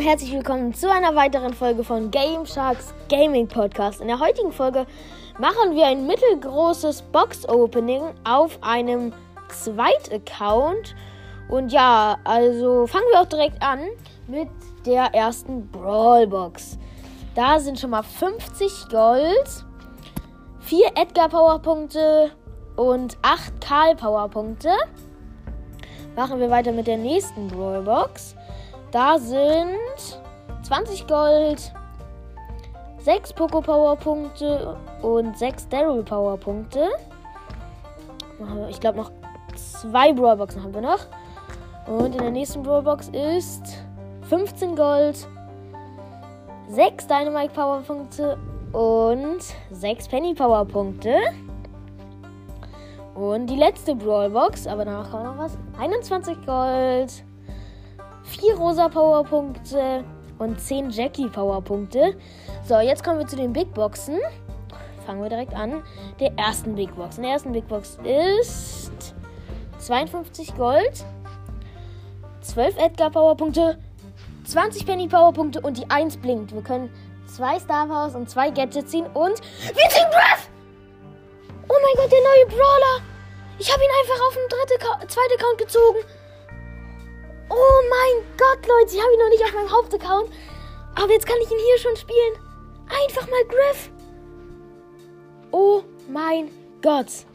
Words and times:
und 0.00 0.06
herzlich 0.06 0.32
willkommen 0.32 0.72
zu 0.72 0.90
einer 0.90 1.14
weiteren 1.14 1.52
Folge 1.52 1.84
von 1.84 2.10
Game 2.10 2.46
Sharks 2.46 2.94
Gaming 3.10 3.46
Podcast. 3.46 4.00
In 4.00 4.06
der 4.06 4.18
heutigen 4.18 4.50
Folge 4.50 4.86
machen 5.38 5.76
wir 5.76 5.88
ein 5.88 6.06
mittelgroßes 6.06 7.02
Box-Opening 7.12 8.04
auf 8.24 8.58
einem 8.62 9.12
Zweit-Account. 9.50 10.94
Und 11.50 11.70
ja, 11.70 12.16
also 12.24 12.86
fangen 12.86 13.04
wir 13.12 13.20
auch 13.20 13.26
direkt 13.26 13.62
an 13.62 13.80
mit 14.26 14.48
der 14.86 15.14
ersten 15.14 15.70
Brawl-Box. 15.70 16.78
Da 17.34 17.60
sind 17.60 17.78
schon 17.78 17.90
mal 17.90 18.02
50 18.02 18.88
Gold, 18.90 19.66
4 20.60 20.92
Edgar-Powerpunkte 20.94 22.30
und 22.76 23.18
8 23.20 23.60
Karl-Powerpunkte. 23.60 24.72
Machen 26.16 26.40
wir 26.40 26.48
weiter 26.48 26.72
mit 26.72 26.86
der 26.86 26.96
nächsten 26.96 27.48
Brawl-Box. 27.48 28.34
Da 28.90 29.18
sind 29.18 29.78
20 30.62 31.06
Gold, 31.06 31.72
6 32.98 33.32
Poco 33.34 33.60
Power 33.60 33.96
Punkte 33.96 34.76
und 35.00 35.38
6 35.38 35.68
Daryl 35.68 36.02
Power 36.02 36.36
Punkte. 36.36 36.88
Ich 38.68 38.80
glaube 38.80 38.98
noch 38.98 39.12
zwei 39.54 40.12
Brawlboxen 40.12 40.62
haben 40.62 40.74
wir 40.74 40.80
noch. 40.80 41.06
Und 41.86 42.14
in 42.14 42.20
der 42.20 42.30
nächsten 42.30 42.62
Brawlbox 42.62 43.08
ist 43.08 43.62
15 44.28 44.74
Gold, 44.74 45.28
6 46.68 47.06
Dynamite 47.06 47.52
Power 47.52 47.82
Punkte 47.82 48.38
und 48.72 49.42
6 49.70 50.08
Penny 50.08 50.34
Power 50.34 50.64
Punkte. 50.64 51.16
Und 53.14 53.46
die 53.46 53.56
letzte 53.56 53.94
Brawlbox, 53.94 54.66
aber 54.66 54.84
danach 54.84 55.10
kommt 55.10 55.24
noch 55.24 55.38
was. 55.38 55.58
21 55.78 56.36
Gold, 56.46 57.24
4 58.30 58.56
rosa 58.56 58.88
Powerpunkte 58.88 60.04
und 60.38 60.60
10 60.60 60.90
Jackie 60.90 61.28
Powerpunkte. 61.28 62.16
So, 62.64 62.78
jetzt 62.78 63.02
kommen 63.02 63.18
wir 63.18 63.26
zu 63.26 63.36
den 63.36 63.52
Big 63.52 63.74
Boxen. 63.74 64.18
Fangen 65.04 65.22
wir 65.22 65.28
direkt 65.28 65.54
an. 65.54 65.82
Der 66.20 66.32
ersten 66.38 66.76
Big 66.76 66.94
Box. 66.94 67.16
In 67.16 67.24
der 67.24 67.32
ersten 67.32 67.52
Big 67.52 67.66
Box 67.66 67.98
ist 68.04 69.14
52 69.78 70.56
Gold, 70.56 71.04
12 72.42 72.78
Edgar 72.78 73.10
Powerpunkte, 73.10 73.78
20 74.44 74.86
Penny 74.86 75.08
Powerpunkte 75.08 75.60
und 75.60 75.76
die 75.76 75.90
1 75.90 76.18
blinkt. 76.18 76.54
Wir 76.54 76.62
können 76.62 76.90
zwei 77.26 77.58
Star 77.58 77.86
Powers 77.86 78.14
und 78.14 78.30
zwei 78.30 78.50
Gadgets 78.50 78.90
ziehen 78.90 79.06
und 79.06 79.40
wir 79.40 79.88
ziehen 79.88 80.10
Breath! 80.10 80.48
Oh 81.68 81.74
mein 81.82 81.96
Gott, 81.96 82.12
der 82.12 82.20
neue 82.20 82.46
Brawler! 82.46 83.04
Ich 83.58 83.72
habe 83.72 83.82
ihn 83.82 83.90
einfach 84.00 84.26
auf 84.26 84.34
den 84.34 85.08
zweiten 85.08 85.34
Account 85.34 85.58
gezogen. 85.58 85.98
Oh 87.50 87.82
mein 87.90 88.24
Gott, 88.38 88.66
Leute, 88.66 88.94
ich 88.94 89.02
habe 89.02 89.12
ihn 89.12 89.18
noch 89.18 89.28
nicht 89.28 89.42
auf 89.42 89.52
meinem 89.52 89.70
Hauptaccount. 89.70 90.30
Aber 90.94 91.12
jetzt 91.12 91.26
kann 91.26 91.36
ich 91.42 91.50
ihn 91.50 91.58
hier 91.58 91.78
schon 91.78 91.96
spielen. 91.96 92.34
Einfach 93.04 93.28
mal 93.28 93.44
Griff. 93.48 93.90
Oh 95.50 95.82
mein 96.08 96.50
Gott. 96.80 97.26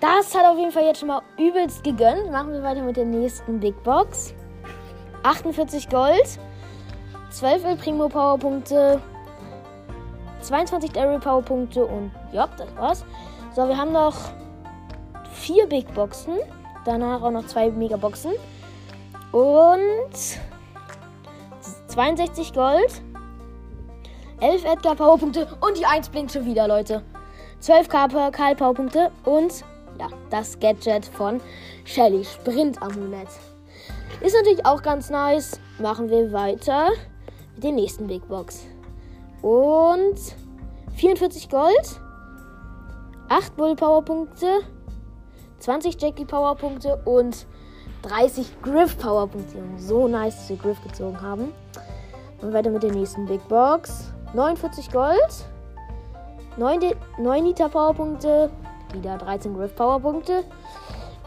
Das 0.00 0.34
hat 0.34 0.44
auf 0.44 0.58
jeden 0.58 0.72
Fall 0.72 0.84
jetzt 0.84 0.98
schon 0.98 1.08
mal 1.08 1.22
übelst 1.38 1.84
gegönnt. 1.84 2.32
Machen 2.32 2.52
wir 2.52 2.62
weiter 2.62 2.82
mit 2.82 2.96
der 2.96 3.04
nächsten 3.04 3.60
Big 3.60 3.80
Box. 3.84 4.34
48 5.22 5.88
Gold, 5.88 6.38
12 7.30 7.64
El 7.64 7.76
Primo 7.76 8.08
Powerpunkte, 8.08 9.00
22 10.40 10.92
Daryl 10.92 11.20
Powerpunkte 11.20 11.84
und 11.84 12.10
ja, 12.32 12.48
das 12.56 12.74
war's. 12.76 13.04
So, 13.54 13.68
wir 13.68 13.76
haben 13.76 13.92
noch 13.92 14.16
vier 15.32 15.66
Big 15.66 15.92
Boxen. 15.94 16.38
Danach 16.86 17.20
auch 17.22 17.30
noch 17.30 17.46
zwei 17.46 17.70
Megaboxen. 17.70 18.32
Und 19.32 20.40
62 21.88 22.52
Gold. 22.52 23.02
11 24.40 24.64
Edgar 24.64 24.96
Powerpunkte 24.96 25.46
und 25.60 25.76
die 25.76 25.84
1 25.84 26.08
blinkt 26.08 26.32
schon 26.32 26.46
wieder, 26.46 26.66
Leute. 26.66 27.02
12 27.60 27.88
Karl 27.88 28.56
Powerpunkte 28.56 29.10
und 29.24 29.64
ja, 29.98 30.08
das 30.30 30.58
Gadget 30.58 31.04
von 31.04 31.42
Shelly 31.84 32.24
Sprint 32.24 32.80
Amulett. 32.82 33.28
Ist 34.22 34.34
natürlich 34.34 34.64
auch 34.64 34.82
ganz 34.82 35.10
nice. 35.10 35.60
Machen 35.78 36.08
wir 36.08 36.32
weiter 36.32 36.88
mit 37.54 37.64
der 37.64 37.72
nächsten 37.72 38.06
Big 38.06 38.26
Box. 38.28 38.66
Und 39.42 40.18
44 40.96 41.50
Gold, 41.50 42.00
8 43.28 43.56
Bull 43.56 43.76
Powerpunkte, 43.76 44.60
20 45.58 46.00
Jackie 46.00 46.24
Powerpunkte 46.24 46.96
und 47.04 47.46
30 48.02 48.62
Griff 48.62 48.98
Powerpunkte. 48.98 49.58
So 49.78 50.08
nice, 50.08 50.36
dass 50.36 50.50
wir 50.50 50.56
Griff 50.56 50.82
gezogen 50.82 51.20
haben. 51.20 51.52
Und 52.40 52.52
weiter 52.52 52.70
mit 52.70 52.82
der 52.82 52.92
nächsten 52.92 53.26
Big 53.26 53.46
Box. 53.48 54.12
49 54.32 54.90
Gold. 54.90 55.44
9, 56.56 56.80
9 57.18 57.44
Liter 57.44 57.68
Powerpunkte. 57.68 58.50
Wieder 58.92 59.18
13 59.18 59.54
Griff 59.54 59.74
Powerpunkte. 59.74 60.44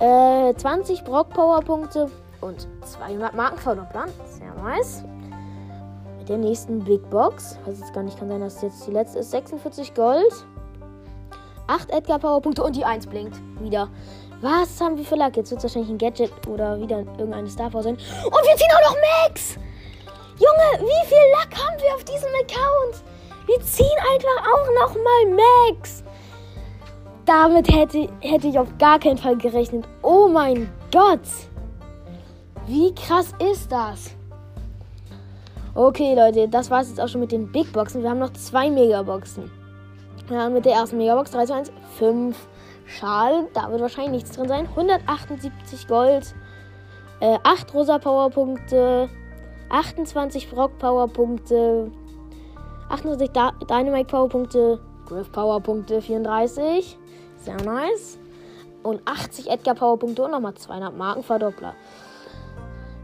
Äh, 0.00 0.54
20 0.54 1.04
Brock 1.04 1.30
Powerpunkte. 1.30 2.10
Und 2.40 2.68
200 2.84 3.34
Markenverdoppler. 3.34 4.06
Sehr 4.26 4.54
nice. 4.54 5.04
Mit 6.18 6.28
der 6.28 6.38
nächsten 6.38 6.84
Big 6.84 7.08
Box. 7.10 7.58
Weiß 7.64 7.80
jetzt 7.80 7.94
gar 7.94 8.02
nicht, 8.02 8.18
kann 8.18 8.28
sein, 8.28 8.40
dass 8.40 8.60
jetzt 8.62 8.86
die 8.86 8.92
letzte 8.92 9.20
ist. 9.20 9.30
46 9.30 9.94
Gold. 9.94 10.32
8 11.66 11.90
Edgar 11.90 12.18
Powerpunkte 12.18 12.62
und 12.62 12.76
die 12.76 12.84
1 12.84 13.06
blinkt. 13.06 13.40
Wieder. 13.60 13.88
Was 14.40 14.80
haben 14.80 14.96
wir 14.96 15.04
für 15.04 15.16
Lack? 15.16 15.36
Jetzt 15.36 15.50
wird 15.50 15.58
es 15.58 15.64
wahrscheinlich 15.64 15.90
ein 15.90 15.98
Gadget 15.98 16.30
oder 16.46 16.80
wieder 16.80 16.98
irgendeine 16.98 17.48
Starfrau 17.48 17.82
sein. 17.82 17.94
Und 17.96 18.32
wir 18.32 18.56
ziehen 18.56 18.68
auch 18.76 18.90
noch 18.90 18.96
Max! 19.26 19.56
Junge, 20.38 20.88
wie 20.88 21.06
viel 21.06 21.18
Lack 21.32 21.52
haben 21.56 21.80
wir 21.80 21.94
auf 21.94 22.04
diesem 22.04 22.28
Account? 22.28 23.02
Wir 23.46 23.60
ziehen 23.62 23.86
einfach 24.12 24.46
auch 24.52 24.66
noch 24.80 24.94
mal 24.94 25.40
Max. 25.70 26.04
Damit 27.24 27.68
hätte, 27.74 28.08
hätte 28.20 28.46
ich 28.46 28.58
auf 28.58 28.68
gar 28.78 29.00
keinen 29.00 29.18
Fall 29.18 29.36
gerechnet. 29.36 29.84
Oh 30.02 30.28
mein 30.28 30.72
Gott. 30.92 31.20
Wie 32.66 32.94
krass 32.94 33.32
ist 33.52 33.72
das? 33.72 34.10
Okay, 35.74 36.14
Leute, 36.14 36.48
das 36.48 36.70
war 36.70 36.82
es 36.82 36.90
jetzt 36.90 37.00
auch 37.00 37.08
schon 37.08 37.20
mit 37.20 37.32
den 37.32 37.50
Big 37.50 37.72
Boxen. 37.72 38.02
Wir 38.02 38.10
haben 38.10 38.18
noch 38.18 38.32
zwei 38.34 38.70
Megaboxen. 38.70 39.50
Ja, 40.30 40.48
mit 40.48 40.64
der 40.64 40.74
ersten 40.74 40.98
Megabox 40.98 41.30
3 41.30 41.46
zu 41.46 41.54
1, 41.54 41.72
5 41.98 42.48
Schal. 42.86 43.48
Da 43.54 43.70
wird 43.70 43.80
wahrscheinlich 43.80 44.22
nichts 44.22 44.32
drin 44.32 44.48
sein. 44.48 44.68
178 44.68 45.88
Gold, 45.88 46.34
äh, 47.20 47.38
8 47.42 47.74
rosa 47.74 47.98
Powerpunkte, 47.98 49.08
28 49.70 50.50
Brock 50.50 50.78
Powerpunkte, 50.78 51.90
28 52.88 53.30
da 53.32 53.52
Dynamite 53.68 54.06
Powerpunkte, 54.06 54.80
Griff 55.06 55.30
Powerpunkte 55.32 56.00
34. 56.02 56.98
Sehr 57.38 57.56
nice. 57.62 58.18
Und 58.82 59.00
80 59.04 59.50
Edgar 59.50 59.74
Powerpunkte 59.74 60.22
und 60.22 60.30
nochmal 60.30 60.54
200 60.54 60.96
Markenverdoppler. 60.96 61.74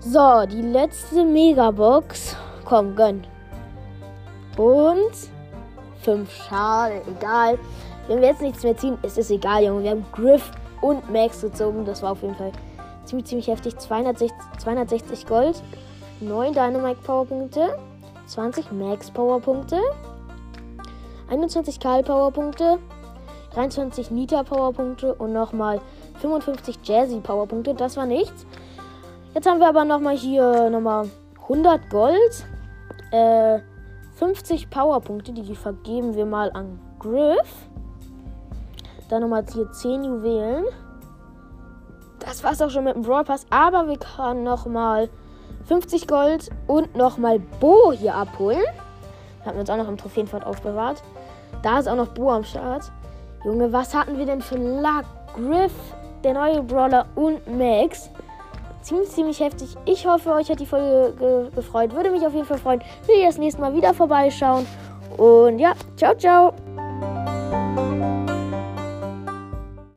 So, 0.00 0.44
die 0.46 0.62
letzte 0.62 1.24
Megabox. 1.24 2.36
Komm, 2.64 2.94
gönn. 2.94 3.26
Und 4.56 5.12
5 6.04 6.30
Schade, 6.30 7.02
egal. 7.08 7.58
Wenn 8.06 8.20
wir 8.20 8.28
jetzt 8.28 8.42
nichts 8.42 8.62
mehr 8.62 8.76
ziehen, 8.76 8.98
ist 9.02 9.18
es 9.18 9.30
egal, 9.30 9.64
Junge. 9.64 9.82
Wir 9.82 9.90
haben 9.90 10.06
Griff 10.12 10.50
und 10.82 11.10
Max 11.10 11.40
gezogen. 11.40 11.84
Das 11.84 12.02
war 12.02 12.12
auf 12.12 12.22
jeden 12.22 12.34
Fall 12.34 12.52
ziemlich, 13.04 13.26
ziemlich 13.26 13.48
heftig. 13.48 13.78
260, 13.78 14.30
260 14.58 15.26
Gold, 15.26 15.62
9 16.20 16.52
Dynamite 16.52 17.00
Powerpunkte, 17.02 17.78
20 18.26 18.72
Max 18.72 19.10
Powerpunkte, 19.10 19.78
21 21.30 21.80
Karl 21.80 22.02
Powerpunkte, 22.02 22.78
23 23.54 24.10
Nita 24.10 24.42
Powerpunkte 24.42 25.14
und 25.14 25.32
nochmal 25.32 25.80
55 26.20 26.78
Jazzy 26.84 27.20
Powerpunkte. 27.20 27.74
Das 27.74 27.96
war 27.96 28.06
nichts. 28.06 28.46
Jetzt 29.34 29.48
haben 29.48 29.60
wir 29.60 29.68
aber 29.68 29.84
nochmal 29.84 30.16
hier 30.16 30.68
nochmal 30.70 31.08
100 31.42 31.90
Gold, 31.90 32.44
äh, 33.10 33.60
50 34.16 34.70
Powerpunkte, 34.70 35.32
die 35.32 35.54
vergeben 35.54 36.14
wir 36.14 36.26
mal 36.26 36.50
an 36.52 36.78
Griff. 36.98 37.68
Dann 39.08 39.22
nochmal 39.22 39.44
hier 39.52 39.70
10 39.70 40.04
Juwelen. 40.04 40.64
Das 42.20 42.42
war's 42.42 42.62
auch 42.62 42.70
schon 42.70 42.84
mit 42.84 42.94
dem 42.94 43.02
Brawl 43.02 43.24
Pass. 43.24 43.46
Aber 43.50 43.86
wir 43.88 43.98
können 43.98 44.44
nochmal 44.44 45.10
50 45.66 46.06
Gold 46.06 46.50
und 46.66 46.94
nochmal 46.96 47.38
Bo 47.60 47.92
hier 47.92 48.14
abholen. 48.14 48.62
Haben 49.44 49.54
wir 49.54 49.60
uns 49.60 49.70
auch 49.70 49.76
noch 49.76 49.88
im 49.88 49.96
Trophäenfort 49.96 50.46
aufbewahrt. 50.46 51.02
Da 51.62 51.78
ist 51.78 51.88
auch 51.88 51.96
noch 51.96 52.08
Bo 52.08 52.30
am 52.30 52.44
Start. 52.44 52.90
Junge, 53.44 53.72
was 53.72 53.94
hatten 53.94 54.16
wir 54.16 54.26
denn 54.26 54.40
für 54.40 54.56
Luck? 54.56 55.04
Griff, 55.34 55.72
der 56.22 56.34
neue 56.34 56.62
Brawler 56.62 57.06
und 57.14 57.46
Max. 57.46 58.10
Ziemlich, 58.84 59.08
ziemlich 59.08 59.40
heftig. 59.40 59.74
Ich 59.86 60.06
hoffe, 60.06 60.30
euch 60.34 60.50
hat 60.50 60.60
die 60.60 60.66
Folge 60.66 61.14
ge 61.18 61.48
gefreut. 61.54 61.94
Würde 61.94 62.10
mich 62.10 62.26
auf 62.26 62.34
jeden 62.34 62.44
Fall 62.44 62.58
freuen, 62.58 62.82
wenn 63.06 63.18
ihr 63.18 63.26
das 63.26 63.38
nächste 63.38 63.62
Mal 63.62 63.74
wieder 63.74 63.94
vorbeischauen. 63.94 64.66
Und 65.16 65.58
ja, 65.58 65.72
ciao, 65.96 66.14
ciao. 66.14 66.52